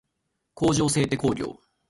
[0.55, 1.59] 工場制手工業